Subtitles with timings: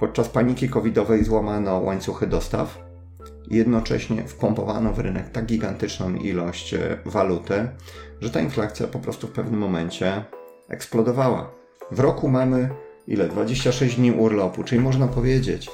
[0.00, 2.84] Podczas paniki covidowej złamano łańcuchy dostaw
[3.50, 7.68] jednocześnie wpompowano w rynek tak gigantyczną ilość e, waluty,
[8.20, 10.24] że ta inflacja po prostu w pewnym momencie
[10.68, 11.50] eksplodowała.
[11.90, 12.68] W roku mamy
[13.06, 13.28] ile?
[13.28, 15.70] 26 dni urlopu, czyli można powiedzieć,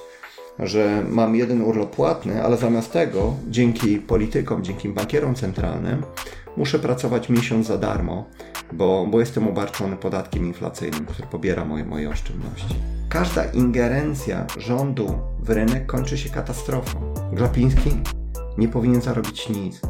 [0.59, 6.02] że mam jeden urlop płatny, ale zamiast tego, dzięki politykom, dzięki bankierom centralnym,
[6.57, 8.25] muszę pracować miesiąc za darmo,
[8.73, 13.00] bo, bo jestem obarczony podatkiem inflacyjnym, który pobiera moje, moje oszczędności.
[13.11, 17.14] Każda ingerencja rządu w rynek kończy się katastrofą.
[17.32, 17.91] Glapiński
[18.59, 19.80] nie powinien zarobić nic,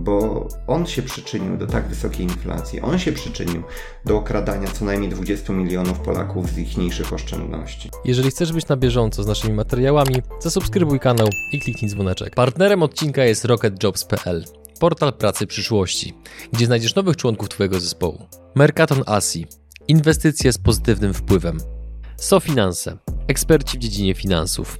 [0.00, 2.80] bo on się przyczynił do tak wysokiej inflacji.
[2.80, 3.62] On się przyczynił
[4.04, 7.90] do okradania co najmniej 20 milionów Polaków z ich mniejszych oszczędności.
[8.04, 12.34] Jeżeli chcesz być na bieżąco z naszymi materiałami, zasubskrybuj kanał i kliknij dzwoneczek.
[12.34, 14.44] Partnerem odcinka jest rocketjobs.pl,
[14.80, 16.14] portal pracy przyszłości,
[16.52, 18.26] gdzie znajdziesz nowych członków Twojego zespołu.
[18.54, 19.46] Mercaton Asi,
[19.88, 21.77] inwestycje z pozytywnym wpływem.
[22.20, 22.96] SoFinanse,
[23.28, 24.78] eksperci w dziedzinie finansów.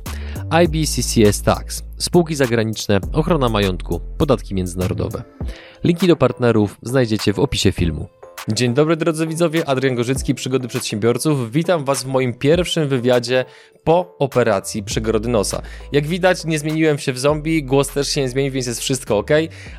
[0.64, 5.22] IBCCS Tax, spółki zagraniczne, ochrona majątku, podatki międzynarodowe.
[5.84, 8.08] Linki do partnerów znajdziecie w opisie filmu.
[8.48, 11.52] Dzień dobry drodzy widzowie, Adrian Gorzycki, Przygody Przedsiębiorców.
[11.52, 13.44] Witam Was w moim pierwszym wywiadzie
[13.84, 15.62] po operacji przegorody nosa.
[15.92, 19.18] Jak widać nie zmieniłem się w zombie, głos też się nie zmienił, więc jest wszystko
[19.18, 19.30] ok.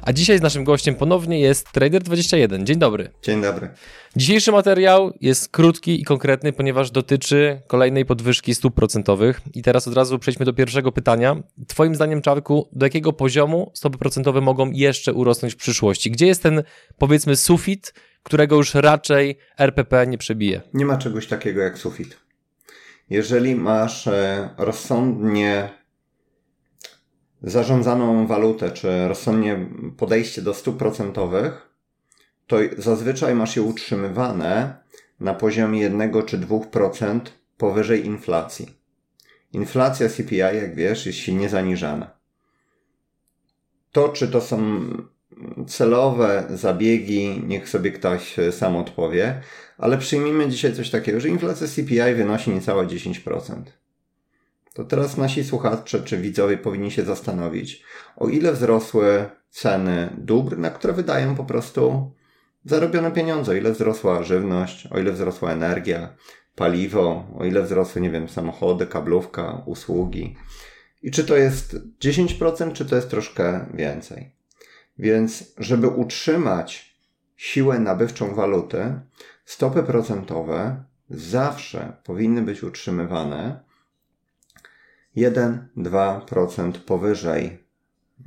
[0.02, 2.64] A dzisiaj z naszym gościem ponownie jest Trader21.
[2.64, 3.10] Dzień dobry.
[3.22, 3.70] Dzień dobry.
[4.16, 9.42] Dzisiejszy materiał jest krótki i konkretny, ponieważ dotyczy kolejnej podwyżki stóp procentowych.
[9.54, 11.44] I teraz od razu przejdźmy do pierwszego pytania.
[11.68, 16.12] Twoim zdaniem, Czarku, do jakiego poziomu stopy procentowe mogą jeszcze urosnąć w przyszłości?
[16.12, 16.64] Gdzie jest ten,
[16.98, 20.62] powiedzmy, sufit, którego już raczej RPP nie przebije?
[20.74, 22.18] Nie ma czegoś takiego jak sufit.
[23.10, 25.70] Jeżeli masz e, rozsądnie
[27.42, 31.70] zarządzaną walutę, czy rozsądnie podejście do stóp procentowych,
[32.48, 34.78] to zazwyczaj masz je utrzymywane
[35.20, 37.20] na poziomie 1 czy 2%
[37.58, 38.80] powyżej inflacji.
[39.54, 42.20] Inflacja CPI, jak wiesz, jest silnie zaniżana.
[43.92, 44.90] To, czy to są
[45.68, 49.42] celowe zabiegi, niech sobie ktoś sam odpowie,
[49.78, 53.62] ale przyjmijmy dzisiaj coś takiego, że inflacja CPI wynosi niecałe 10%.
[54.74, 57.84] To teraz nasi słuchacze czy widzowie powinni się zastanowić,
[58.16, 62.12] o ile wzrosły ceny dóbr, na które wydają po prostu
[62.66, 66.16] zarobione pieniądze, o ile wzrosła żywność, o ile wzrosła energia,
[66.56, 70.36] paliwo, o ile wzrosły, nie wiem, samochody, kablówka, usługi.
[71.04, 74.39] I czy to jest 10%, czy to jest troszkę więcej.
[75.00, 76.96] Więc, żeby utrzymać
[77.36, 79.00] siłę nabywczą waluty,
[79.46, 83.60] stopy procentowe zawsze powinny być utrzymywane
[85.18, 87.46] 1-2% powyżej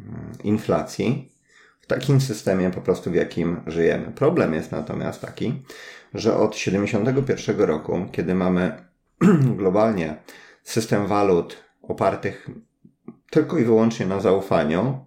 [0.01, 1.33] mm, inflacji
[1.81, 4.13] w takim systemie po prostu, w jakim żyjemy.
[4.13, 5.63] Problem jest natomiast taki,
[6.15, 8.85] że od 1971 roku, kiedy mamy
[9.59, 10.17] globalnie
[10.63, 12.51] system walut opartych
[13.31, 15.07] tylko i wyłącznie na zaufaniu,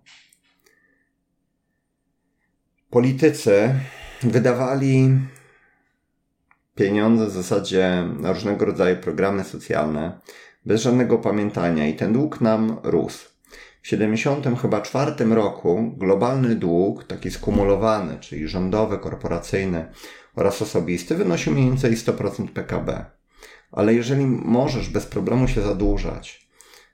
[2.96, 3.74] politycy
[4.24, 5.20] wydawali
[6.76, 10.20] pieniądze w zasadzie na różnego rodzaju programy socjalne,
[10.66, 13.30] bez żadnego pamiętania i ten dług nam rósł.
[13.82, 19.86] W 70 chyba czwartym roku globalny dług, taki skumulowany, czyli rządowy, korporacyjny
[20.36, 23.06] oraz osobisty, wynosił mniej więcej 100% PKB.
[23.72, 26.50] Ale jeżeli możesz bez problemu się zadłużać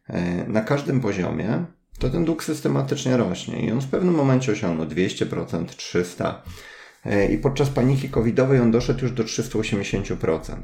[0.08, 1.66] e, na każdym poziomie,
[2.02, 6.34] to ten dług systematycznie rośnie i on w pewnym momencie osiągnął 200%, 300%.
[7.06, 10.56] E, I podczas paniki covidowej on doszedł już do 380%.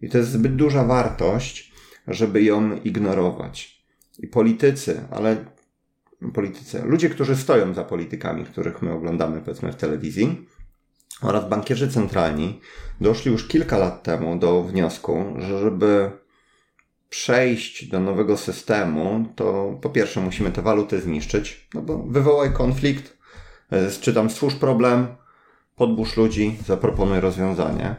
[0.00, 1.72] I to jest zbyt duża wartość,
[2.08, 3.84] żeby ją ignorować.
[4.18, 5.44] I politycy, ale
[6.34, 10.46] politycy, ludzie, którzy stoją za politykami, których my oglądamy powiedzmy w telewizji,
[11.22, 12.60] oraz bankierzy centralni
[13.00, 16.10] doszli już kilka lat temu do wniosku, że żeby
[17.10, 23.18] przejść do nowego systemu, to po pierwsze musimy te waluty zniszczyć, no bo wywołaj konflikt,
[23.70, 25.06] e, czy tam stwórz problem,
[25.76, 27.96] podbórz ludzi, zaproponuj rozwiązanie.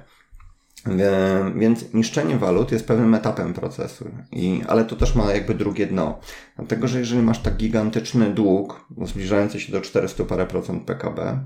[1.55, 6.19] Więc niszczenie walut jest pewnym etapem procesu, I, ale to też ma jakby drugie dno.
[6.55, 11.45] Dlatego, że jeżeli masz tak gigantyczny dług, zbliżający się do 400 parę procent PKB,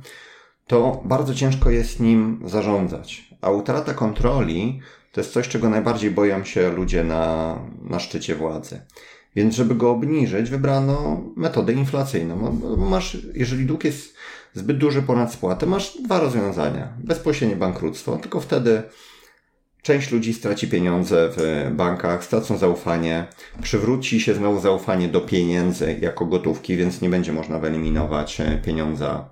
[0.67, 3.29] to bardzo ciężko jest nim zarządzać.
[3.41, 4.79] A utrata kontroli
[5.15, 8.81] to jest coś, czego najbardziej boją się ludzie na, na szczycie władzy.
[9.35, 12.59] Więc żeby go obniżyć, wybrano metodę inflacyjną.
[12.77, 14.15] Masz, jeżeli dług jest
[14.53, 16.93] zbyt duży ponad spłatę, masz dwa rozwiązania.
[17.03, 18.83] Bezpośrednie bankructwo, tylko wtedy
[19.85, 23.27] Część ludzi straci pieniądze w bankach, stracą zaufanie,
[23.61, 29.29] przywróci się znowu zaufanie do pieniędzy jako gotówki, więc nie będzie można wyeliminować pieniądza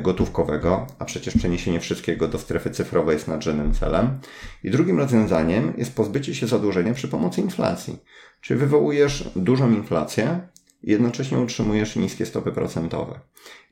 [0.00, 4.18] gotówkowego, a przecież przeniesienie wszystkiego do strefy cyfrowej jest nadrzędnym celem.
[4.64, 7.98] I drugim rozwiązaniem jest pozbycie się zadłużenia przy pomocy inflacji.
[8.40, 10.40] Czyli wywołujesz dużą inflację
[10.82, 13.20] i jednocześnie utrzymujesz niskie stopy procentowe.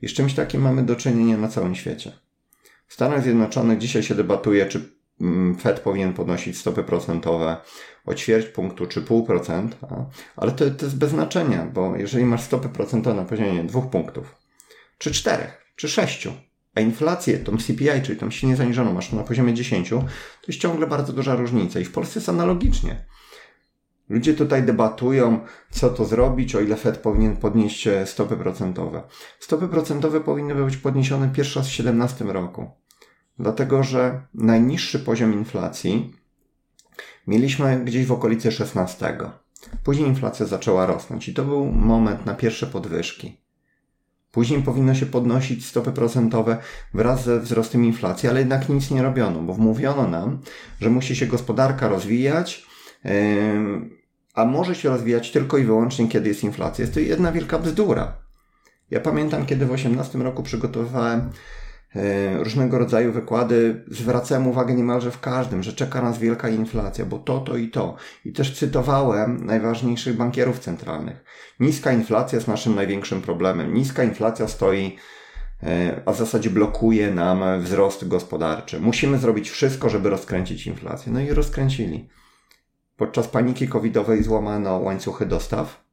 [0.01, 2.11] I z czymś takim mamy do czynienia na całym świecie.
[2.87, 4.89] W Stanach Zjednoczonych dzisiaj się debatuje, czy
[5.21, 7.57] mm, Fed powinien podnosić stopy procentowe
[8.05, 9.77] o ćwierć punktu czy pół procent,
[10.35, 14.35] ale to, to jest bez znaczenia, bo jeżeli masz stopy procentowe na poziomie dwóch punktów,
[14.97, 16.33] czy czterech, czy sześciu,
[16.75, 20.05] a inflację, tą CPI, czyli tą silnie zaniżoną, masz na poziomie 10, to
[20.47, 21.79] jest ciągle bardzo duża różnica.
[21.79, 23.05] I w Polsce jest analogicznie.
[24.09, 25.39] Ludzie tutaj debatują,
[25.71, 29.03] co to zrobić, o ile Fed powinien podnieść e, stopy procentowe.
[29.39, 32.71] Stopy procentowe powinny być podniesione pierwszy raz w 2017 roku.
[33.39, 36.13] Dlatego, że najniższy poziom inflacji
[37.27, 39.17] mieliśmy gdzieś w okolicy 16.
[39.83, 43.44] Później inflacja zaczęła rosnąć i to był moment na pierwsze podwyżki.
[44.35, 46.57] Później powinno się podnosić stopy procentowe
[46.93, 50.39] wraz ze wzrostem inflacji, ale jednak nic nie robiono, bo wmówiono nam,
[50.81, 52.65] że musi się gospodarka rozwijać,
[54.33, 56.83] a może się rozwijać tylko i wyłącznie, kiedy jest inflacja.
[56.83, 58.13] Jest to jedna wielka bzdura.
[58.91, 61.29] Ja pamiętam, kiedy w 2018 roku przygotowywałem
[62.39, 67.39] różnego rodzaju wykłady, zwracałem uwagę niemalże w każdym, że czeka nas wielka inflacja, bo to,
[67.39, 67.95] to i to.
[68.25, 71.23] I też cytowałem najważniejszych bankierów centralnych.
[71.59, 73.73] Niska inflacja jest naszym największym problemem.
[73.73, 74.97] Niska inflacja stoi,
[75.63, 78.79] e, a w zasadzie blokuje nam wzrost gospodarczy.
[78.79, 81.11] Musimy zrobić wszystko, żeby rozkręcić inflację.
[81.11, 82.09] No i rozkręcili.
[82.97, 85.85] Podczas paniki covidowej złamano łańcuchy dostaw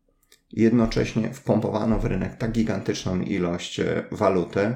[0.53, 4.75] jednocześnie wpompowano w rynek tak gigantyczną ilość e, waluty,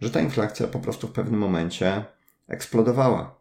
[0.00, 2.04] że ta inflacja po prostu w pewnym momencie
[2.48, 3.36] eksplodowała.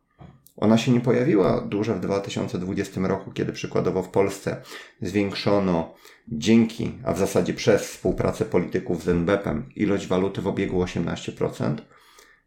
[0.58, 4.62] Ona się nie pojawiła dużo w 2020 roku, kiedy przykładowo w Polsce
[5.02, 5.94] zwiększono
[6.28, 11.76] dzięki, a w zasadzie przez współpracę polityków z NBP-em ilość waluty w obiegu 18%,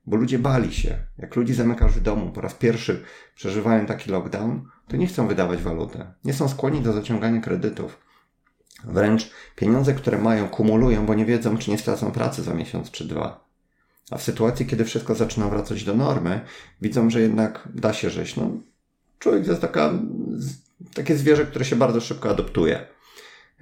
[0.07, 0.99] bo ludzie bali się.
[1.19, 3.05] Jak ludzi zamykasz w domu, po raz pierwszy
[3.35, 6.07] przeżywają taki lockdown, to nie chcą wydawać waluty.
[6.25, 7.99] Nie są skłonni do zaciągania kredytów.
[8.85, 13.05] Wręcz pieniądze, które mają, kumulują, bo nie wiedzą, czy nie stracą pracy za miesiąc czy
[13.05, 13.48] dwa.
[14.11, 16.41] A w sytuacji, kiedy wszystko zaczyna wracać do normy,
[16.83, 18.37] widzą, że jednak da się żyć.
[18.37, 18.51] No,
[19.19, 19.93] człowiek to jest taka,
[20.95, 22.87] takie zwierzę, które się bardzo szybko adoptuje.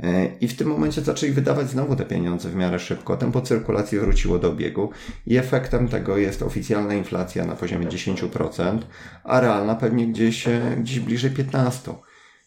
[0.00, 3.16] E, I w tym momencie zaczęli wydawać znowu te pieniądze w miarę szybko.
[3.16, 4.90] Tempo cyrkulacji wróciło do obiegu
[5.26, 8.78] i efektem tego jest oficjalna inflacja na poziomie 10%,
[9.24, 12.05] a realna pewnie gdzieś, e, gdzieś bliżej 15%.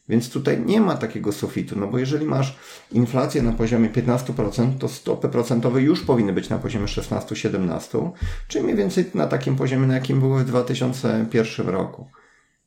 [0.10, 2.58] Więc tutaj nie ma takiego sufitu, no bo jeżeli masz
[2.92, 8.12] inflację na poziomie 15%, to stopy procentowe już powinny być na poziomie 16-17,
[8.48, 12.08] czyli mniej więcej na takim poziomie, na jakim były w 2001 roku.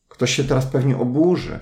[0.09, 1.59] Ktoś się teraz pewnie oburzy,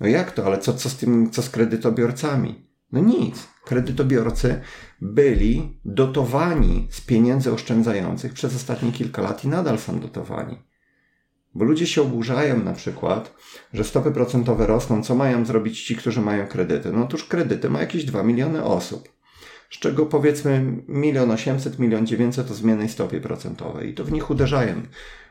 [0.00, 2.68] no jak to, ale co, co z tym, co z kredytobiorcami?
[2.92, 3.48] No nic.
[3.64, 4.60] Kredytobiorcy
[5.00, 10.58] byli dotowani z pieniędzy oszczędzających przez ostatnie kilka lat i nadal są dotowani.
[11.54, 13.34] Bo ludzie się oburzają na przykład,
[13.72, 16.92] że stopy procentowe rosną, co mają zrobić ci, którzy mają kredyty?
[16.92, 19.08] No otóż kredyty ma jakieś 2 miliony osób,
[19.70, 24.30] z czego powiedzmy milion osiemset, milion dziewięćset o zmiennej stopie procentowej i to w nich
[24.30, 24.82] uderzają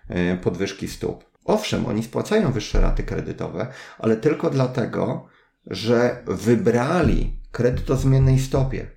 [0.10, 1.26] e, podwyżki stóp.
[1.46, 3.68] Owszem, oni spłacają wyższe raty kredytowe,
[4.00, 5.28] ale tylko dlatego,
[5.68, 8.88] że wybrali kredyt o zmiennej stopie.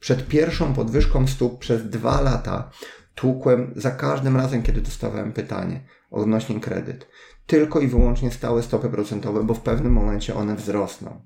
[0.00, 2.70] Przed pierwszą podwyżką stóp przez dwa lata
[3.14, 5.80] tłukłem za każdym razem, kiedy dostawałem pytanie
[6.10, 7.08] odnośnie kredyt.
[7.46, 11.20] Tylko i wyłącznie stałe stopy procentowe, bo w pewnym momencie one wzrosną.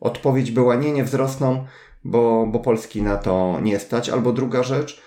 [0.00, 1.66] Odpowiedź była nie, nie wzrosną,
[2.04, 4.08] bo, bo Polski na to nie stać.
[4.08, 5.02] Albo druga rzecz,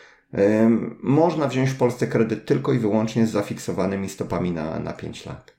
[1.04, 5.56] można wziąć w Polsce kredyt tylko i wyłącznie z zafiksowanymi stopami na, na 5 lat.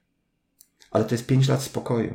[0.91, 2.15] Ale to jest 5 lat spokoju.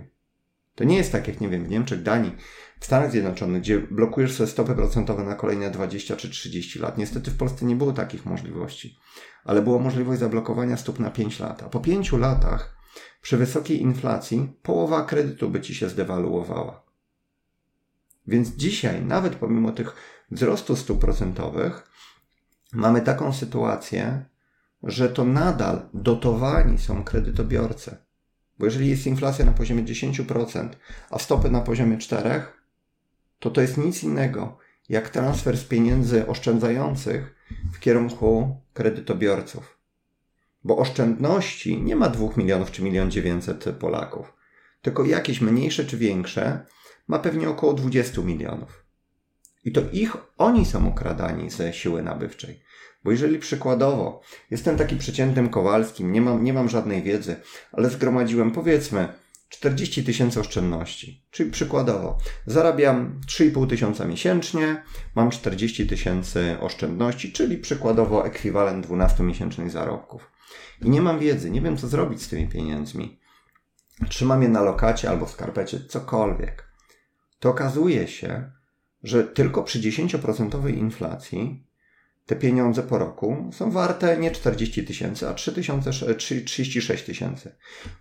[0.76, 2.36] To nie jest tak jak, nie wiem, w Niemczech, Danii,
[2.84, 6.98] w Stanach Zjednoczonych, gdzie blokujesz sobie stopy procentowe na kolejne 20 czy 30 lat.
[6.98, 9.00] Niestety w Polsce nie było takich możliwości,
[9.44, 11.64] ale była możliwość zablokowania stóp na 5 lat.
[11.64, 12.78] A po 5 latach,
[13.22, 16.84] przy wysokiej inflacji, połowa kredytu by ci się zdewaluowała.
[18.28, 19.96] Więc dzisiaj, nawet pomimo tych
[20.32, 21.92] wzrostu stóp procentowych,
[22.74, 24.26] mamy taką sytuację,
[24.84, 27.98] że to nadal dotowani są kredytobiorcy.
[28.60, 30.70] Bo jeżeli jest inflacja na poziomie 10%,
[31.10, 32.42] a stopy na poziomie 4%,
[33.44, 34.58] to to jest nic innego
[34.90, 37.36] jak transfer z pieniędzy oszczędzających
[37.74, 39.78] w kierunku kredytobiorców.
[40.64, 44.34] Bo oszczędności nie ma 2 milionów czy 1 900 Polaków,
[44.82, 46.66] tylko jakieś mniejsze czy większe
[47.08, 48.86] ma pewnie około 20 milionów.
[49.66, 52.64] I to ich, oni są okradani ze siły nabywczej.
[53.04, 54.22] Bo jeżeli przykładowo,
[54.52, 57.36] jestem taki przeciętnym Kowalskim, nie mam, nie mam żadnej wiedzy,
[57.72, 59.23] ale zgromadziłem powiedzmy
[59.54, 61.24] 40 tysięcy oszczędności.
[61.32, 64.84] Czyli przykładowo, zarabiam 3,5 tysiąca miesięcznie,
[65.16, 70.32] mam 40 tysięcy oszczędności, czyli przykładowo ekwiwalent 12-miesięcznych zarobków.
[70.82, 73.20] I nie mam wiedzy, nie wiem co zrobić z tymi pieniędzmi.
[74.10, 76.68] Trzymam je na lokacie albo w skarpecie, cokolwiek.
[77.40, 78.52] To okazuje się,
[79.04, 81.68] że tylko przy 10% inflacji
[82.26, 87.56] te pieniądze po roku są warte nie 40 tysięcy, a 36 tysięcy.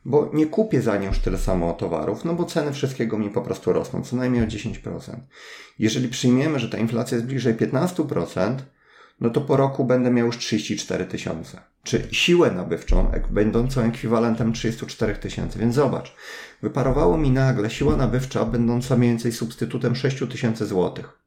[0.05, 3.73] Bo nie kupię za już tyle samo towarów, no bo ceny wszystkiego mi po prostu
[3.73, 5.17] rosną, co najmniej o 10%.
[5.79, 8.57] Jeżeli przyjmiemy, że ta inflacja jest bliżej 15%,
[9.21, 11.61] no to po roku będę miał już 34 tysiące.
[11.83, 15.59] Czy siłę nabywczą, będącą ekwiwalentem 34 tysięcy.
[15.59, 16.15] Więc zobacz,
[16.63, 21.22] wyparowało mi nagle siła nabywcza, będąca mniej więcej substytutem 6 tysięcy złotych.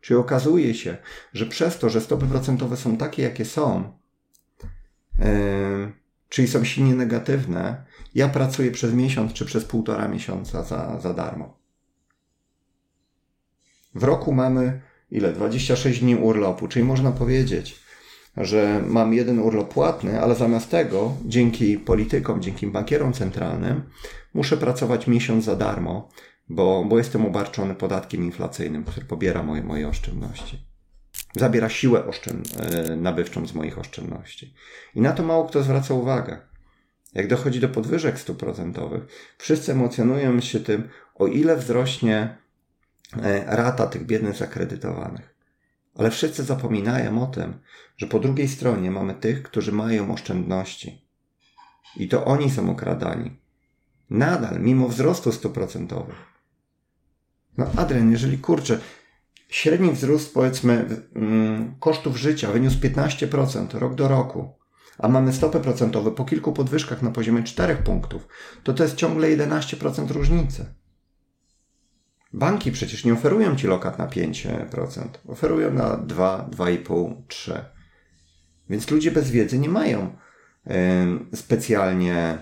[0.00, 0.96] Czyli okazuje się,
[1.32, 3.98] że przez to, że stopy procentowe są takie, jakie są,
[5.18, 5.92] yy,
[6.28, 7.84] czyli są silnie negatywne,
[8.14, 11.58] ja pracuję przez miesiąc czy przez półtora miesiąca za, za darmo.
[13.94, 15.32] W roku mamy ile?
[15.32, 17.80] 26 dni urlopu, czyli można powiedzieć,
[18.36, 23.82] że mam jeden urlop płatny, ale zamiast tego, dzięki politykom, dzięki bankierom centralnym,
[24.34, 26.08] muszę pracować miesiąc za darmo,
[26.48, 30.66] bo, bo jestem obarczony podatkiem inflacyjnym, który pobiera moje, moje oszczędności.
[31.36, 34.54] Zabiera siłę oszczęd e, nabywczą z moich oszczędności.
[34.94, 36.38] I na to mało kto zwraca uwagę.
[37.14, 39.02] Jak dochodzi do podwyżek stóp procentowych,
[39.38, 42.36] wszyscy emocjonują się tym, o ile wzrośnie
[43.22, 45.34] e, rata tych biednych zakredytowanych.
[45.94, 47.58] Ale wszyscy zapominają o tym,
[47.96, 51.06] że po drugiej stronie mamy tych, którzy mają oszczędności.
[51.96, 53.36] I to oni są okradani.
[54.10, 56.35] Nadal, mimo wzrostu stóp procentowych.
[57.58, 58.78] No Adrian, jeżeli kurczę,
[59.48, 64.54] średni wzrost powiedzmy mm, kosztów życia wyniósł 15% rok do roku,
[64.98, 68.28] a mamy stopy procentowe po kilku podwyżkach na poziomie 4 punktów,
[68.62, 70.74] to to jest ciągle 11% różnicy.
[72.32, 77.64] Banki przecież nie oferują ci lokat na 5%, oferują na 2, 2,5, 3.
[78.70, 80.16] Więc ludzie bez wiedzy nie mają
[81.34, 82.38] specjalnie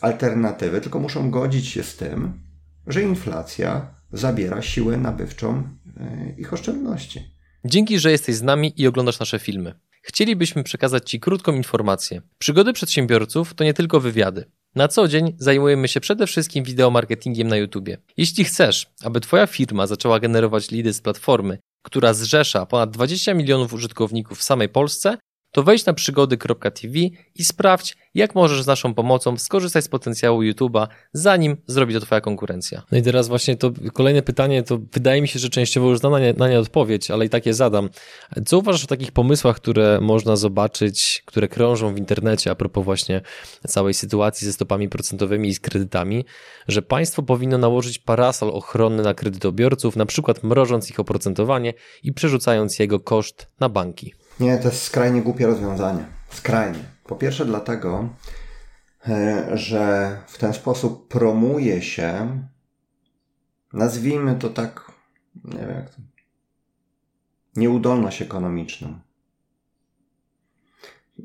[0.00, 2.42] alternatywy, tylko muszą godzić się z tym,
[2.86, 5.62] że inflacja zabiera siłę nabywczą
[5.96, 7.32] e, ich oszczędności.
[7.64, 9.74] Dzięki, że jesteś z nami i oglądasz nasze filmy.
[10.02, 12.22] Chcielibyśmy przekazać Ci krótką informację.
[12.38, 14.44] Przygody przedsiębiorców to nie tylko wywiady.
[14.74, 17.88] Na co dzień zajmujemy się przede wszystkim wideomarketingiem na YouTube.
[18.16, 23.72] Jeśli chcesz, aby Twoja firma zaczęła generować lidy z platformy, która zrzesza ponad 20 milionów
[23.72, 25.18] użytkowników w samej Polsce,
[25.52, 26.98] to wejdź na przygody.tv
[27.34, 32.20] i sprawdź, jak możesz z naszą pomocą skorzystać z potencjału YouTube'a, zanim zrobi to Twoja
[32.20, 32.82] konkurencja.
[32.92, 36.12] No i teraz właśnie to kolejne pytanie, to wydaje mi się, że częściowo już znam
[36.12, 37.88] na na nie odpowiedź, ale i tak je zadam.
[38.46, 43.20] Co uważasz o takich pomysłach, które można zobaczyć, które krążą w internecie a propos właśnie
[43.68, 46.24] całej sytuacji ze stopami procentowymi i z kredytami,
[46.68, 52.78] że państwo powinno nałożyć parasol ochronny na kredytobiorców, na przykład mrożąc ich oprocentowanie i przerzucając
[52.78, 54.14] jego koszt na banki?
[54.40, 56.04] Nie, to jest skrajnie głupie rozwiązanie.
[56.30, 56.84] Skrajnie.
[57.04, 58.08] Po pierwsze dlatego,
[59.08, 62.38] e, że w ten sposób promuje się,
[63.72, 64.92] nazwijmy to tak,
[65.44, 65.96] nie wiem jak to,
[67.56, 69.00] nieudolność ekonomiczną.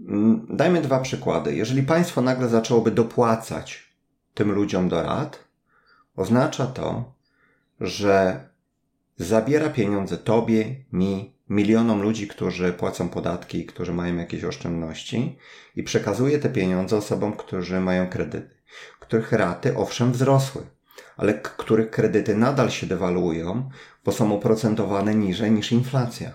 [0.07, 1.55] Mm, dajmy dwa przykłady.
[1.55, 3.93] Jeżeli państwo nagle zaczęłoby dopłacać
[4.33, 5.43] tym ludziom do rad,
[6.15, 7.13] oznacza to,
[7.81, 8.43] że
[9.17, 15.37] zabiera pieniądze tobie, mi, milionom ludzi, którzy płacą podatki, którzy mają jakieś oszczędności
[15.75, 18.49] i przekazuje te pieniądze osobom, którzy mają kredyty,
[18.99, 20.61] których raty owszem wzrosły,
[21.17, 23.69] ale których kredyty nadal się dewaluują,
[24.05, 26.31] bo są oprocentowane niżej niż inflacja.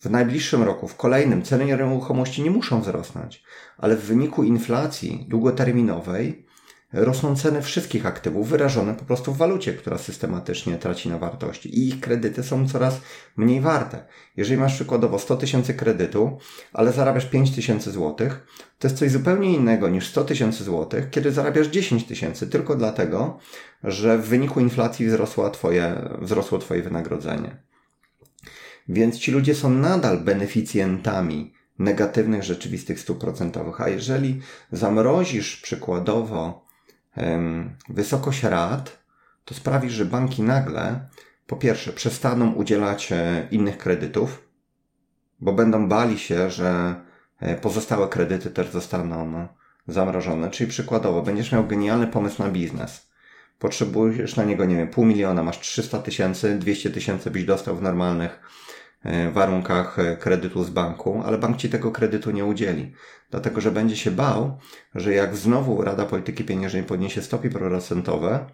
[0.00, 3.44] W najbliższym roku, w kolejnym, ceny nieruchomości nie muszą wzrosnąć,
[3.78, 6.47] ale w wyniku inflacji długoterminowej
[6.92, 11.88] rosną ceny wszystkich aktywów wyrażone po prostu w walucie, która systematycznie traci na wartości i
[11.88, 13.00] ich kredyty są coraz
[13.36, 14.06] mniej warte.
[14.36, 16.38] Jeżeli masz przykładowo 100 tysięcy kredytu,
[16.72, 18.46] ale zarabiasz 5 tysięcy złotych,
[18.78, 23.38] to jest coś zupełnie innego niż 100 tysięcy złotych, kiedy zarabiasz 10 tysięcy tylko dlatego,
[23.84, 27.62] że w wyniku inflacji wzrosło twoje, wzrosło twoje wynagrodzenie.
[28.88, 33.80] Więc ci ludzie są nadal beneficjentami negatywnych rzeczywistych stóp procentowych.
[33.80, 34.40] A jeżeli
[34.72, 36.67] zamrozisz przykładowo
[37.88, 38.98] wysokość rat,
[39.44, 41.08] to sprawi, że banki nagle,
[41.46, 44.48] po pierwsze, przestaną udzielać e, innych kredytów,
[45.40, 46.94] bo będą bali się, że
[47.40, 49.48] e, pozostałe kredyty też zostaną
[49.86, 50.50] zamrożone.
[50.50, 53.08] Czyli przykładowo, będziesz miał genialny pomysł na biznes.
[53.58, 57.82] potrzebujesz na niego, nie wiem, pół miliona, masz 300 tysięcy, 200 tysięcy byś dostał w
[57.82, 58.40] normalnych
[59.32, 62.92] warunkach e, kredytu z banku, ale bank ci tego kredytu nie udzieli.
[63.30, 64.58] Dlatego, że będzie się bał,
[64.94, 68.46] że jak znowu Rada Polityki Pieniężnej podniesie stopy procentowe,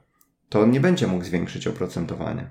[0.49, 2.51] to on nie będzie mógł zwiększyć oprocentowania.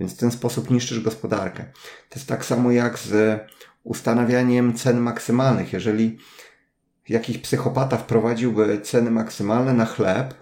[0.00, 1.64] Więc w ten sposób niszczysz gospodarkę.
[2.08, 3.40] To jest tak samo jak z
[3.84, 5.72] ustanawianiem cen maksymalnych.
[5.72, 6.18] Jeżeli
[7.08, 10.34] jakiś psychopata wprowadziłby ceny maksymalne na chleb,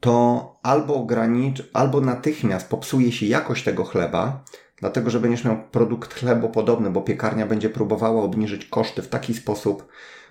[0.00, 4.44] to albo ogranicz, albo natychmiast popsuje się jakość tego chleba,
[4.84, 9.88] dlatego że będziesz miał produkt chlebopodobny, bo piekarnia będzie próbowała obniżyć koszty w taki sposób,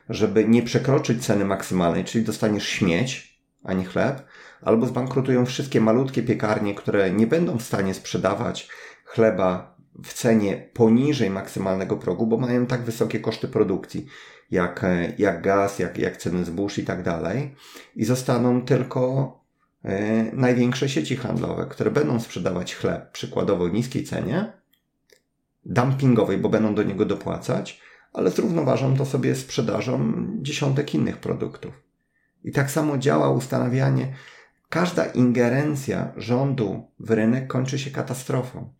[0.09, 4.25] żeby nie przekroczyć ceny maksymalnej, czyli dostaniesz śmieć, a nie chleb,
[4.61, 8.69] albo zbankrutują wszystkie malutkie piekarnie, które nie będą w stanie sprzedawać
[9.05, 14.07] chleba w cenie poniżej maksymalnego progu, bo mają tak wysokie koszty produkcji,
[14.51, 14.85] jak,
[15.17, 17.55] jak gaz, jak, jak ceny zbóż i tak dalej,
[17.95, 19.42] i zostaną tylko e,
[20.33, 24.53] największe sieci handlowe, które będą sprzedawać chleb przykładowo w niskiej cenie,
[25.65, 27.81] dumpingowej, bo będą do niego dopłacać,
[28.13, 31.73] ale zrównoważą to sobie sprzedażą dziesiątek innych produktów.
[32.43, 34.13] I tak samo działa ustanawianie.
[34.69, 38.73] Każda ingerencja rządu w rynek kończy się katastrofą.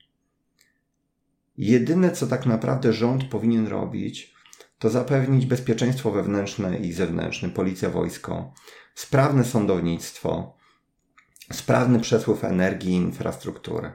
[1.58, 4.34] Jedyne, co tak naprawdę rząd powinien robić,
[4.80, 8.54] to zapewnić bezpieczeństwo wewnętrzne i zewnętrzne, policja, wojsko,
[8.96, 10.58] sprawne sądownictwo,
[11.54, 13.92] sprawny przepływ energii i infrastruktury.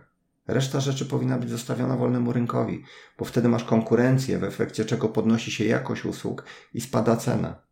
[0.47, 2.83] Reszta rzeczy powinna być zostawiona wolnemu rynkowi,
[3.19, 7.62] bo wtedy masz konkurencję, w efekcie czego podnosi się jakość usług i spada cena.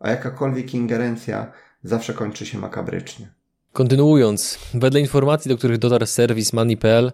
[0.00, 3.32] A jakakolwiek ingerencja zawsze kończy się makabrycznie.
[3.72, 7.12] Kontynuując, wedle informacji, do których dotarł serwis Money.pl,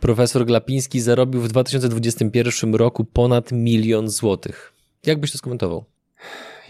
[0.00, 4.72] profesor Glapiński zarobił w 2021 roku ponad milion złotych.
[5.06, 5.84] Jak byś to skomentował?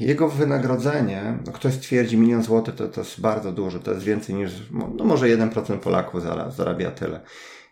[0.01, 4.35] Jego wynagrodzenie, no ktoś twierdzi milion złotych, to, to jest bardzo dużo, to jest więcej
[4.35, 6.23] niż, no może 1% Polaków
[6.57, 7.21] zarabia tyle.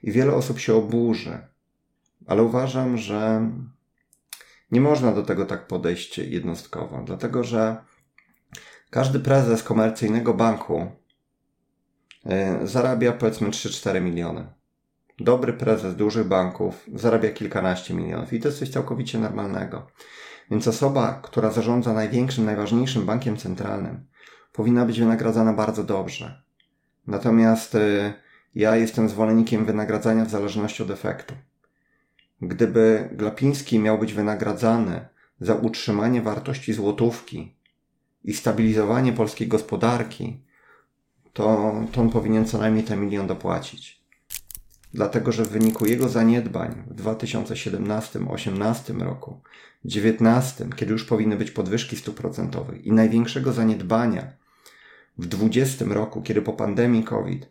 [0.02, 1.38] I wiele osób się oburzy.
[2.26, 3.50] Ale uważam, że
[4.70, 7.76] nie można do tego tak podejść jednostkowo, dlatego że
[8.90, 10.86] każdy prezes komercyjnego banku
[12.26, 14.46] e, zarabia powiedzmy 3-4 miliony.
[15.18, 19.86] Dobry prezes dużych banków zarabia kilkanaście milionów i to jest coś całkowicie normalnego.
[20.50, 24.06] Więc osoba, która zarządza największym, najważniejszym bankiem centralnym,
[24.52, 26.42] powinna być wynagradzana bardzo dobrze.
[27.06, 28.12] Natomiast y,
[28.54, 31.34] ja jestem zwolennikiem wynagradzania w zależności od efektu.
[32.42, 35.08] Gdyby Glapiński miał być wynagradzany
[35.40, 37.56] za utrzymanie wartości złotówki
[38.24, 40.44] i stabilizowanie polskiej gospodarki,
[41.32, 43.95] to, to on powinien co najmniej ten milion dopłacić.
[44.96, 49.40] Dlatego, że w wyniku jego zaniedbań w 2017-18 roku,
[49.84, 54.22] 2019, kiedy już powinny być podwyżki stóp procentowych i największego zaniedbania
[55.18, 57.48] w 2020 roku, kiedy po pandemii COVID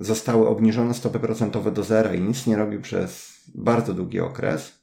[0.00, 4.82] zostały obniżone stopy procentowe do zera i nic nie robił przez bardzo długi okres,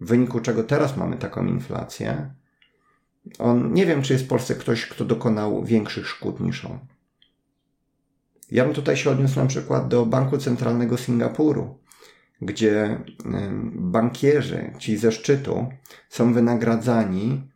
[0.00, 2.30] w wyniku czego teraz mamy taką inflację,
[3.38, 6.78] on, nie wiem, czy jest w Polsce ktoś, kto dokonał większych szkód niż on.
[8.50, 11.78] Ja bym tutaj się odniósł na przykład do Banku Centralnego Singapuru,
[12.42, 13.00] gdzie
[13.74, 15.66] bankierzy, ci ze szczytu,
[16.08, 17.50] są wynagradzani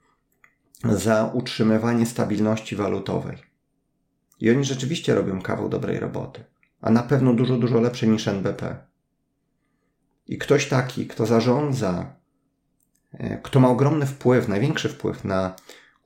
[0.85, 3.39] za utrzymywanie stabilności walutowej.
[4.41, 6.45] I oni rzeczywiście robią kawał dobrej roboty,
[6.81, 8.77] a na pewno dużo, dużo lepszej niż NBP.
[10.27, 12.15] I ktoś taki, kto zarządza,
[13.13, 15.55] e, kto ma ogromny wpływ, największy wpływ na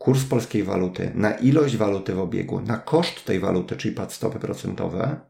[0.07, 4.39] kurs polskiej waluty, na ilość waluty w obiegu, na koszt tej waluty, czyli pad stopy
[4.39, 5.21] procentowe,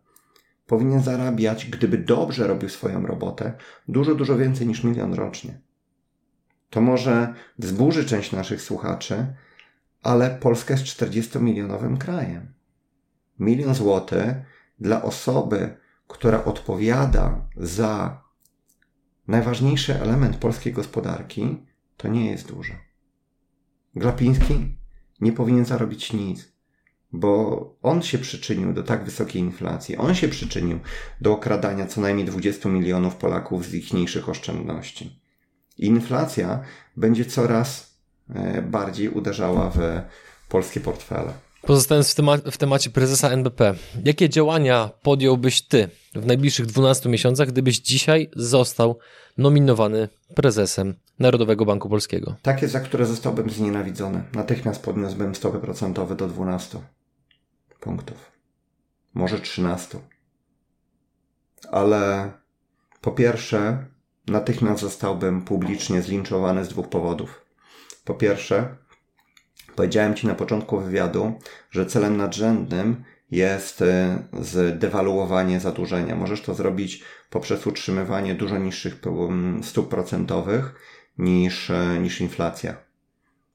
[0.67, 3.53] powinien zarabiać, gdyby dobrze robił swoją robotę,
[3.89, 5.61] dużo, dużo więcej niż milion rocznie.
[6.71, 9.27] To może wzburzy część naszych słuchaczy,
[10.03, 12.53] ale Polska jest 40-milionowym krajem.
[13.39, 14.35] Milion złotych
[14.81, 15.77] dla osoby,
[16.09, 18.23] która odpowiada za
[19.29, 22.86] najważniejszy element polskiej gospodarki, to nie jest dużo.
[23.97, 24.77] Glapiński
[25.21, 26.53] nie powinien zarobić nic,
[27.13, 30.81] bo on się przyczynił do tak wysokiej inflacji, on się przyczynił
[31.21, 35.21] do okradania co najmniej 20 milionów Polaków z ich mniejszych oszczędności.
[35.79, 36.61] Inflacja
[36.97, 37.97] będzie coraz
[38.35, 39.79] e, bardziej uderzała w
[40.49, 41.33] polskie portfele.
[41.63, 47.49] Pozostając w, tema w temacie prezesa NBP, jakie działania podjąłbyś ty w najbliższych 12 miesiącach,
[47.49, 48.99] gdybyś dzisiaj został
[49.39, 52.35] nominowany prezesem Narodowego Banku Polskiego?
[52.43, 54.23] Takie, za które zostałbym znienawidzony.
[54.33, 56.79] Natychmiast podniosłbym stopy procentowe do 12
[57.81, 58.33] punktów.
[59.15, 59.99] Może 13.
[61.71, 62.31] Ale
[63.01, 63.87] po pierwsze,
[64.27, 67.45] natychmiast zostałbym publicznie zlinczowany z dwóch powodów.
[68.05, 68.77] Po pierwsze,
[69.77, 71.33] Powiedziałem Ci na początku wywiadu,
[71.71, 76.17] że celem nadrzędnym jest e, zdewaluowanie zadłużenia.
[76.17, 78.97] Możesz to zrobić poprzez utrzymywanie dużo niższych
[79.63, 80.75] stóp procentowych
[81.19, 82.77] niż, e, niż inflacja.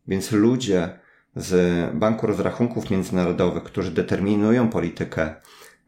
[0.07, 0.99] Więc ludzie
[1.35, 1.55] z
[1.95, 5.35] Banku Rozrachunków Międzynarodowych, którzy determinują politykę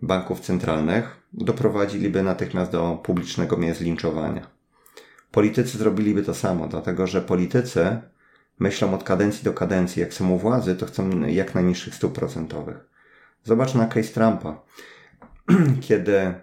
[0.02, 4.48] banków centralnych, doprowadziliby natychmiast do publicznego mnie zlinczowania.
[5.32, 8.02] Politycy zrobiliby to samo, dlatego że politycy
[8.60, 10.00] myślą od kadencji do kadencji.
[10.00, 12.78] Jak są u władzy, to chcą jak najniższych stóp procentowych.
[13.44, 14.62] Zobacz na case Trumpa.
[15.88, 16.34] Kiedy e,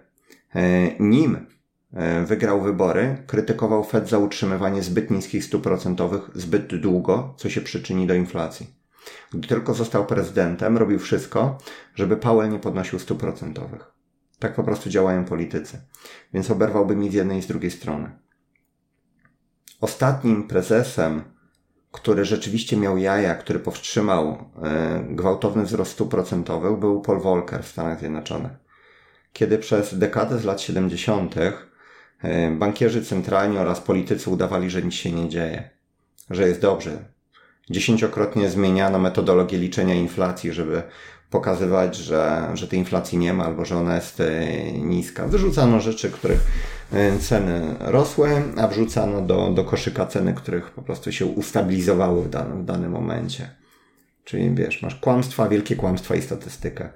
[0.99, 1.45] nim
[2.25, 8.07] wygrał wybory, krytykował Fed za utrzymywanie zbyt niskich stóp procentowych zbyt długo, co się przyczyni
[8.07, 8.81] do inflacji.
[9.33, 11.57] Gdy tylko został prezydentem, robił wszystko,
[11.95, 13.91] żeby Powell nie podnosił stóp procentowych.
[14.39, 15.81] Tak po prostu działają politycy.
[16.33, 18.11] Więc oberwałby mi z jednej i z drugiej strony.
[19.81, 21.23] Ostatnim prezesem,
[21.91, 27.67] który rzeczywiście miał jaja, który powstrzymał e, gwałtowny wzrost stóp procentowych, był Paul Volcker w
[27.67, 28.51] Stanach Zjednoczonych.
[29.33, 31.35] Kiedy przez dekadę z lat 70.
[32.23, 35.69] E, bankierzy centralni oraz politycy udawali, że nic się nie dzieje,
[36.29, 36.91] że jest dobrze.
[37.69, 40.83] Dziesięciokrotnie zmieniano metodologię liczenia inflacji, żeby
[41.29, 45.27] pokazywać, że, że tej inflacji nie ma albo że ona jest e, niska.
[45.27, 46.39] Wyrzucano rzeczy, których
[46.93, 52.29] e, ceny rosły, a wrzucano do, do koszyka ceny, których po prostu się ustabilizowały w
[52.29, 53.49] danym, w danym momencie.
[54.23, 56.89] Czyli wiesz, masz kłamstwa, wielkie kłamstwa i statystykę.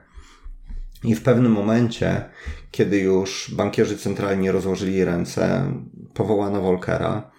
[1.06, 2.30] I w pewnym momencie,
[2.72, 5.72] kiedy już bankierzy centralni rozłożyli ręce,
[6.14, 7.32] powołano Volkera,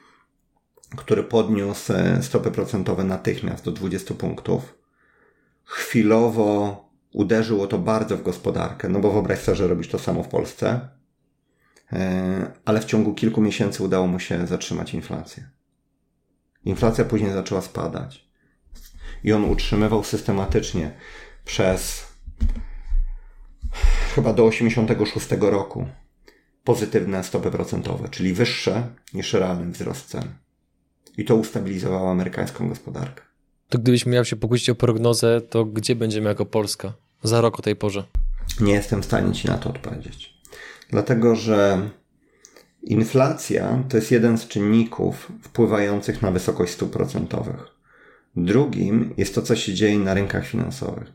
[0.96, 4.78] który podniósł e, stopy procentowe natychmiast do 20 punktów.
[5.64, 10.28] Chwilowo uderzyło to bardzo w gospodarkę, no bo wyobraź sobie, że robisz to samo w
[10.28, 10.88] Polsce,
[11.92, 15.50] e, ale w ciągu kilku miesięcy udało mu się zatrzymać inflację.
[16.64, 18.26] Inflacja później zaczęła spadać.
[19.24, 20.90] I on utrzymywał systematycznie
[21.44, 22.06] przez
[24.16, 25.86] chyba do 86 roku
[26.64, 30.28] pozytywne stopy procentowe, czyli wyższe niż realny wzrost cen.
[31.18, 33.22] I to ustabilizowało amerykańską gospodarkę.
[33.68, 36.92] To gdybyś miał się pokusić o prognozę, to gdzie będziemy jako Polska?
[37.22, 38.04] za rok o tej porze?
[38.60, 40.34] Nie jestem w stanie Ci na to odpowiedzieć.
[40.90, 41.90] Dlatego, że
[42.82, 47.66] inflacja to jest jeden z czynników wpływających na wysokość stóp procentowych.
[48.36, 51.12] Drugim jest to, co się dzieje na rynkach finansowych.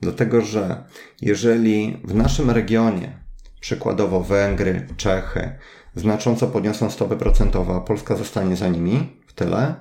[0.00, 0.84] Dlatego, że
[1.22, 3.18] jeżeli w naszym regionie,
[3.60, 5.50] przykładowo Węgry, Czechy,
[5.94, 9.74] znacząco podniosą stopy procentowe, a Polska zostanie za nimi w tyle,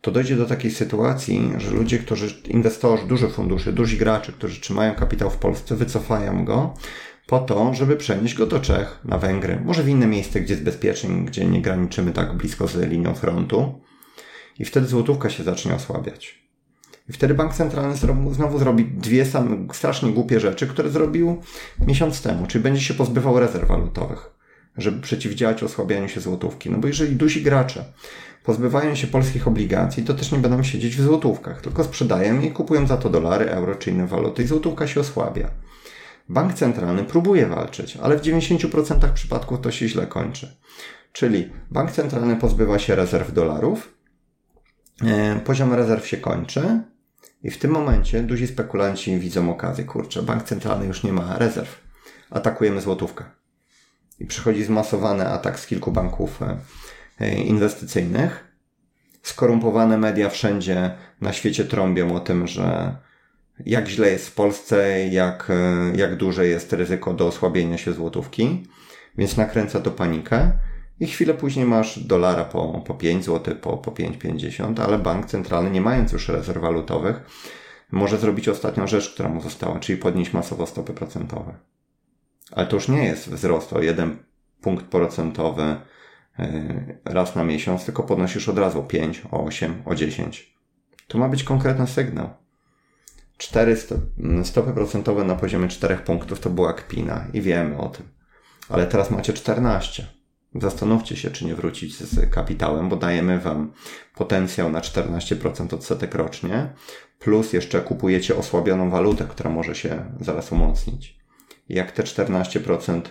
[0.00, 4.94] to dojdzie do takiej sytuacji, że ludzie, którzy, inwestorzy, duże fundusze, duzi gracze, którzy trzymają
[4.94, 6.74] kapitał w Polsce, wycofają go
[7.26, 10.64] po to, żeby przenieść go do Czech, na Węgry, może w inne miejsce, gdzie jest
[10.64, 13.80] bezpiecznie, gdzie nie graniczymy tak blisko z linią frontu.
[14.58, 16.47] I wtedy złotówka się zacznie osłabiać.
[17.08, 17.96] I wtedy bank centralny
[18.30, 21.42] znowu zrobi dwie same strasznie głupie rzeczy, które zrobił
[21.86, 24.30] miesiąc temu, czyli będzie się pozbywał rezerw walutowych,
[24.76, 26.70] żeby przeciwdziałać osłabianiu się złotówki.
[26.70, 27.84] No bo jeżeli duzi gracze
[28.44, 32.86] pozbywają się polskich obligacji, to też nie będą siedzieć w złotówkach, tylko sprzedają i kupują
[32.86, 35.50] za to dolary, euro czy inne waluty i złotówka się osłabia.
[36.28, 40.56] Bank centralny próbuje walczyć, ale w 90% przypadków to się źle kończy.
[41.12, 43.94] Czyli bank centralny pozbywa się rezerw dolarów,
[45.02, 46.82] e, poziom rezerw się kończy
[47.42, 51.80] i w tym momencie duzi spekulanci widzą okazję, kurczę, bank centralny już nie ma rezerw,
[52.30, 53.24] atakujemy złotówkę.
[54.20, 56.56] I przychodzi zmasowany atak z kilku banków e,
[57.20, 58.44] E, inwestycyjnych.
[59.22, 62.96] Skorumpowane media wszędzie na świecie trąbią o tym, że
[63.66, 68.66] jak źle jest w Polsce, jak, e, jak duże jest ryzyko do osłabienia się złotówki,
[69.18, 70.52] więc nakręca to panikę.
[71.00, 75.70] I chwilę później masz dolara po, po 5 zł, po, po 5,50, ale bank centralny,
[75.70, 77.20] nie mając już rezerw walutowych,
[77.92, 81.54] może zrobić ostatnią rzecz, która mu została, czyli podnieść masowo stopy procentowe.
[82.52, 84.16] Ale to już nie jest wzrost o 1
[84.60, 85.76] punkt procentowy
[86.38, 90.54] E, raz na miesiąc, tylko podnosisz od razu o 5, o 8, o 10.
[91.08, 92.30] To ma być konkretny sygnał.
[93.38, 93.76] 4
[94.44, 98.08] stopy procentowe na poziomie 4 punktów to była kpina i wiemy o tym.
[98.68, 100.06] Ale teraz macie 14.
[100.60, 103.72] Zastanówcie się, czy nie wrócić z kapitałem, bo dajemy Wam
[104.14, 106.72] potencjał na 14% odsetek rocznie,
[107.18, 111.18] plus jeszcze kupujecie osłabioną walutę, która może się zaraz umocnić.
[111.68, 113.02] Jak te 14%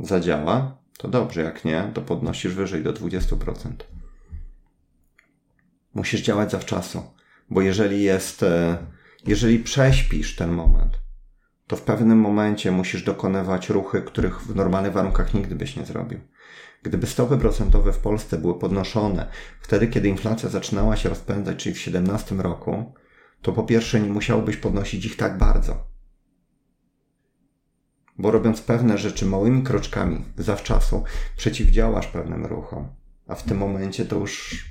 [0.00, 3.70] zadziała, to dobrze, jak nie, to podnosisz wyżej do 20%.
[5.94, 7.02] Musisz działać zawczasu,
[7.50, 8.78] bo jeżeli jest, e,
[9.26, 10.98] jeżeli prześpisz ten moment,
[11.66, 16.20] to w pewnym momencie musisz dokonywać ruchy, których w normalnych warunkach nigdy byś nie zrobił.
[16.82, 19.28] Gdyby stopy procentowe w Polsce były podnoszone
[19.60, 22.94] wtedy, kiedy inflacja zaczynała się rozpędzać, czyli w 2017 roku,
[23.42, 25.96] to po pierwsze nie musiałbyś podnosić ich tak bardzo
[28.18, 31.04] bo robiąc pewne rzeczy małymi kroczkami zawczasu,
[31.36, 32.88] przeciwdziałasz pewnym ruchom,
[33.26, 34.64] a w tym momencie to już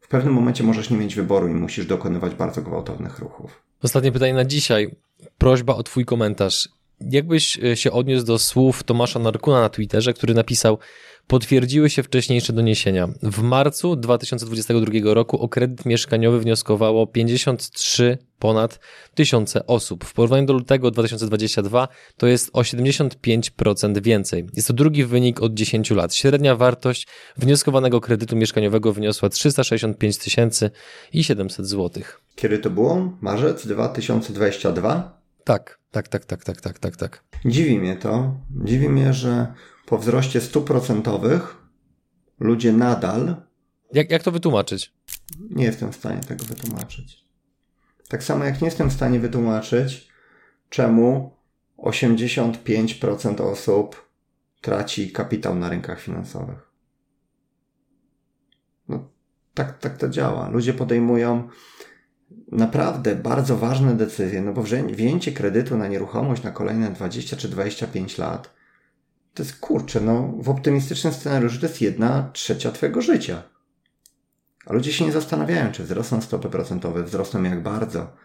[0.00, 3.62] w pewnym momencie możesz nie mieć wyboru i musisz dokonywać bardzo gwałtownych ruchów.
[3.82, 4.96] Ostatnie pytanie na dzisiaj.
[5.38, 6.68] Prośba o Twój komentarz.
[7.00, 10.78] Jakbyś e, się odniósł do słów Tomasza Narkuna na Twitterze, który napisał:
[11.28, 13.08] Potwierdziły się wcześniejsze doniesienia.
[13.22, 18.80] W marcu 2022 roku o kredyt mieszkaniowy wnioskowało 53 ponad
[19.14, 20.04] tysiące osób.
[20.04, 24.46] W porównaniu do lutego 2022 to jest o 75% więcej.
[24.56, 26.14] Jest to drugi wynik od 10 lat.
[26.14, 27.06] Średnia wartość
[27.36, 30.70] wnioskowanego kredytu mieszkaniowego wyniosła 365 tysięcy
[31.12, 32.02] i 700 zł.
[32.36, 33.12] Kiedy to było?
[33.20, 35.17] Marzec 2022?
[35.48, 37.24] Tak, tak, tak, tak, tak, tak, tak, tak.
[37.44, 38.40] Dziwi mnie to.
[38.64, 39.54] Dziwi mnie, że
[39.86, 41.56] po wzroście stóp procentowych
[42.40, 43.36] ludzie nadal.
[43.92, 44.92] Jak, jak to wytłumaczyć?
[45.50, 47.24] Nie jestem w stanie tego wytłumaczyć.
[48.08, 50.08] Tak samo jak nie jestem w stanie wytłumaczyć,
[50.68, 51.36] czemu
[51.78, 54.10] 85% osób
[54.60, 56.70] traci kapitał na rynkach finansowych.
[58.88, 59.08] No,
[59.54, 60.48] tak, tak to działa.
[60.48, 61.48] Ludzie podejmują
[62.52, 68.18] naprawdę bardzo ważne decyzje, no bo wzięcie kredytu na nieruchomość na kolejne 20 czy 25
[68.18, 68.58] lat
[69.38, 73.42] to jest kurczę, no w optymistycznym scenariuszu to jest jedna trzecia twojego życia.
[74.66, 78.16] A ludzie się nie zastanawiają, czy wzrosną stopy procentowe, wzrosną jak bardzo,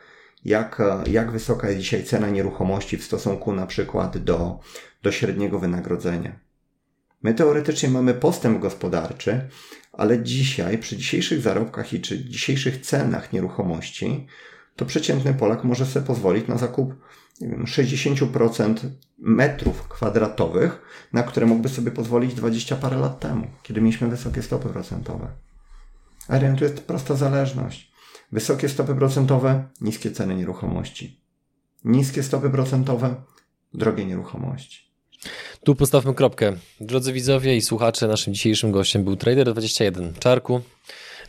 [0.46, 4.60] jak, jak wysoka jest dzisiaj cena nieruchomości w stosunku na przykład do,
[5.04, 6.40] do średniego wynagrodzenia.
[7.24, 9.50] My teoretycznie mamy postęp gospodarczy,
[9.94, 14.28] ale dzisiaj, przy dzisiejszych zarobkach i przy dzisiejszych cenach nieruchomości,
[14.76, 16.94] to przeciętny Polak może sobie pozwolić na zakup
[17.42, 20.82] nie wiem, 60% metrów kwadratowych,
[21.14, 25.28] na które mógłby sobie pozwolić 20 parę lat temu, kiedy mieliśmy wysokie stopy procentowe.
[26.28, 27.94] A tu jest prosta zależność.
[28.32, 31.22] Wysokie stopy procentowe, niskie ceny nieruchomości.
[31.86, 33.16] Niskie stopy procentowe,
[33.74, 34.93] drogie nieruchomości.
[35.64, 36.54] Tu postawmy kropkę.
[36.80, 40.62] Drodzy widzowie i słuchacze, naszym dzisiejszym gościem był Trader21 Czarku.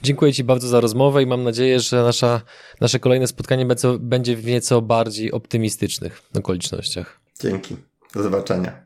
[0.03, 2.41] Dziękuję Ci bardzo za rozmowę i mam nadzieję, że nasza,
[2.81, 3.67] nasze kolejne spotkanie
[4.01, 7.21] będzie w nieco bardziej optymistycznych okolicznościach.
[7.41, 7.77] Dzięki.
[8.15, 8.84] Do zobaczenia.